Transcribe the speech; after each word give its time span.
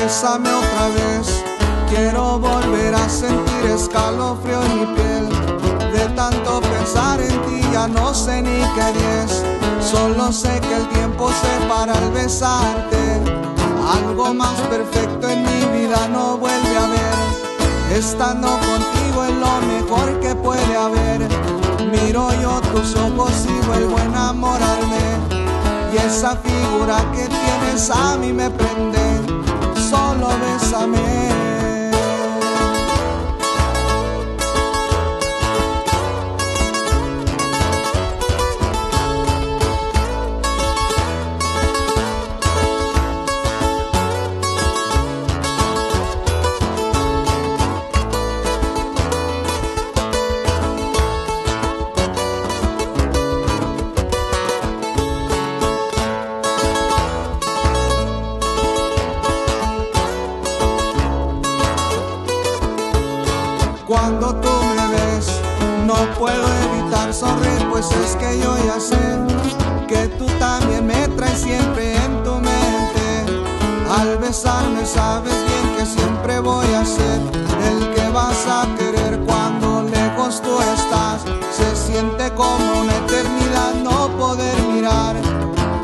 bésame 0.00 0.50
otra 0.50 0.88
vez. 0.88 1.42
Quiero 1.88 2.38
volver 2.38 2.94
a 2.94 3.08
sentir 3.08 3.64
escalofrío 3.74 4.62
en 4.62 4.80
mi 4.80 4.86
piel. 4.96 5.28
De 5.92 6.04
tanto 6.14 6.60
pensar 6.60 7.20
en 7.20 7.36
ti 7.46 7.60
ya 7.72 7.86
no 7.88 8.12
sé 8.14 8.42
ni 8.42 8.60
qué 8.74 8.86
diez. 8.98 9.44
Solo 9.80 10.32
sé 10.32 10.60
que 10.60 10.74
el 10.76 10.88
tiempo 10.88 11.30
se 11.30 11.66
para 11.66 11.92
al 11.92 12.10
besarte. 12.10 13.02
Algo 13.98 14.34
más 14.34 14.58
perfecto 14.68 15.28
en 15.28 15.42
mi 15.42 15.78
vida 15.78 16.08
no 16.08 16.36
vuelve 16.38 16.76
a 16.76 16.86
ver. 16.88 17.96
Estando 17.96 18.48
contigo 18.48 19.24
es 19.24 19.34
lo 19.36 19.54
mejor 19.72 20.20
que 20.20 20.34
puede 20.34 20.76
haber. 20.76 21.20
Miro 21.92 22.28
yo 22.42 22.60
tus 22.72 22.96
ojos 22.96 23.32
y 23.48 23.66
vuelvo 23.66 23.96
a 23.96 24.04
enamorarme. 24.04 25.04
Y 25.92 25.96
esa 25.98 26.36
figura 26.36 26.96
que 27.12 27.28
tienes 27.28 27.90
a 27.90 28.16
mí 28.16 28.32
me 28.32 28.50
prende. 28.50 28.95
Solo 30.86 30.98
bésame. 30.98 31.15
Cuando 63.86 64.34
tú 64.34 64.48
me 64.74 64.88
ves, 64.96 65.28
no 65.86 65.94
puedo 66.18 66.44
evitar 66.64 67.14
sonreír, 67.14 67.68
pues 67.70 67.86
es 67.92 68.16
que 68.16 68.40
yo 68.40 68.56
ya 68.66 68.80
sé 68.80 68.98
que 69.86 70.08
tú 70.18 70.26
también 70.40 70.84
me 70.84 71.06
traes 71.16 71.42
siempre 71.42 71.94
en 71.94 72.24
tu 72.24 72.34
mente. 72.34 73.44
Al 73.88 74.18
besarme 74.18 74.84
sabes 74.84 75.36
bien 75.46 75.76
que 75.76 75.86
siempre 75.86 76.40
voy 76.40 76.66
a 76.74 76.84
ser 76.84 77.20
el 77.70 77.94
que 77.94 78.08
vas 78.08 78.44
a 78.48 78.66
querer 78.76 79.20
cuando 79.20 79.82
lejos 79.82 80.42
tú 80.42 80.58
estás. 80.60 81.22
Se 81.56 81.76
siente 81.76 82.34
como 82.34 82.80
una 82.80 82.96
eternidad 82.96 83.72
no 83.84 84.08
poder 84.18 84.60
mirar 84.62 85.14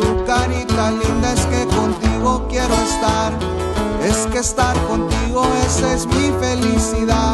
tu 0.00 0.24
carita 0.24 0.92
linda, 0.92 1.32
es 1.32 1.44
que 1.46 1.66
contigo 1.66 2.46
quiero 2.48 2.74
estar. 2.74 3.32
Es 4.04 4.28
que 4.28 4.38
estar 4.38 4.76
contigo, 4.86 5.44
esa 5.66 5.94
es 5.94 6.06
mi 6.06 6.30
felicidad. 6.40 7.27